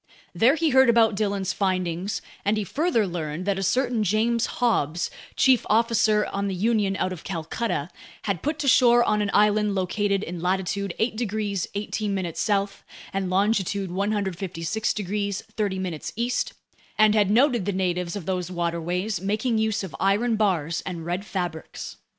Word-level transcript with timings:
There 0.33 0.55
he 0.55 0.71
heard 0.71 0.89
about 0.89 1.13
Dillon's 1.13 1.53
findings, 1.53 2.23
and 2.43 2.57
he 2.57 2.63
further 2.63 3.05
learned 3.05 3.45
that 3.45 3.59
a 3.59 3.61
certain 3.61 4.03
James 4.03 4.47
Hobbs, 4.47 5.11
chief 5.35 5.63
officer 5.69 6.25
on 6.33 6.47
the 6.47 6.55
Union 6.55 6.95
out 6.97 7.13
of 7.13 7.23
Calcutta, 7.23 7.87
had 8.23 8.41
put 8.41 8.57
to 8.57 8.67
shore 8.67 9.03
on 9.03 9.21
an 9.21 9.29
island 9.31 9.75
located 9.75 10.23
in 10.23 10.41
latitude 10.41 10.95
8 10.97 11.15
degrees 11.15 11.67
18' 11.75 12.33
south 12.33 12.83
and 13.13 13.29
longitude 13.29 13.91
156 13.91 14.91
degrees 14.95 15.43
30' 15.55 16.01
east, 16.15 16.53
and 16.97 17.13
had 17.13 17.29
noted 17.29 17.65
the 17.65 17.71
natives 17.71 18.15
of 18.15 18.25
those 18.25 18.49
waterways 18.49 19.21
making 19.21 19.59
use 19.59 19.83
of 19.83 19.95
iron 19.99 20.35
bars 20.35 20.81
and 20.83 21.05
red 21.05 21.27
fabrics. 21.27 21.97